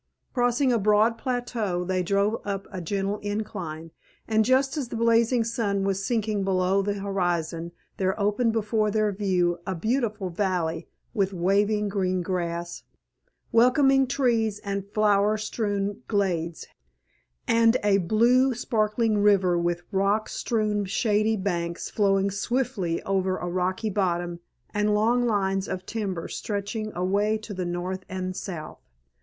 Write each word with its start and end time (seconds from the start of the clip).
Crossing 0.33 0.73
a 0.73 0.79
broad 0.79 1.15
plateau 1.19 1.83
they 1.83 2.01
drove 2.01 2.41
up 2.43 2.65
a 2.71 2.81
gentle 2.81 3.19
incline, 3.19 3.91
and 4.27 4.43
just 4.43 4.75
as 4.75 4.87
the 4.87 4.95
blazing 4.95 5.43
sun 5.43 5.83
was 5.83 6.03
sinking 6.03 6.43
below 6.43 6.81
the 6.81 6.95
horizon 6.95 7.71
there 7.97 8.19
opened 8.19 8.51
before 8.51 8.89
their 8.89 9.11
view 9.11 9.59
a 9.67 9.75
beautiful 9.75 10.31
valley 10.31 10.87
with 11.13 11.33
waving 11.33 11.87
green 11.87 12.23
grass, 12.23 12.81
welcoming 13.51 14.07
trees 14.07 14.57
and 14.65 14.87
flower 14.91 15.37
strewn 15.37 16.01
glades, 16.07 16.65
and 17.47 17.77
a 17.83 17.99
blue, 17.99 18.55
sparkling 18.55 19.19
river 19.19 19.55
with 19.55 19.83
rock 19.91 20.27
strewn 20.27 20.83
shady 20.83 21.37
banks 21.37 21.91
flowing 21.91 22.31
swiftly 22.31 23.03
over 23.03 23.37
a 23.37 23.47
rocky 23.47 23.91
bottom, 23.91 24.39
and 24.73 24.95
long 24.95 25.27
lines 25.27 25.67
of 25.67 25.85
timber 25.85 26.27
stretching 26.27 26.91
away 26.95 27.37
to 27.37 27.53
the 27.53 27.65
north 27.65 28.03
and 28.09 28.35
south. 28.35 28.79